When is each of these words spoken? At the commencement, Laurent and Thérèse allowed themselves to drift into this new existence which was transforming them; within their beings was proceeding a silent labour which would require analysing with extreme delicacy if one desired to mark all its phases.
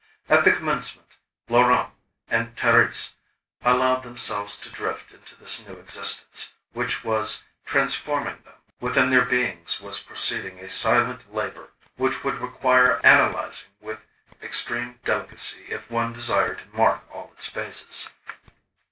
At 0.29 0.43
the 0.45 0.51
commencement, 0.51 1.15
Laurent 1.47 1.93
and 2.27 2.55
Thérèse 2.55 3.11
allowed 3.63 4.01
themselves 4.01 4.55
to 4.57 4.71
drift 4.71 5.11
into 5.11 5.35
this 5.35 5.63
new 5.67 5.73
existence 5.75 6.53
which 6.73 7.03
was 7.03 7.43
transforming 7.67 8.41
them; 8.43 8.55
within 8.79 9.11
their 9.11 9.23
beings 9.25 9.79
was 9.79 9.99
proceeding 9.99 10.57
a 10.57 10.69
silent 10.71 11.31
labour 11.31 11.69
which 11.97 12.23
would 12.23 12.39
require 12.39 12.95
analysing 13.03 13.69
with 13.79 14.03
extreme 14.41 14.99
delicacy 15.05 15.67
if 15.69 15.87
one 15.91 16.13
desired 16.13 16.57
to 16.57 16.75
mark 16.75 17.03
all 17.13 17.29
its 17.35 17.45
phases. 17.45 18.09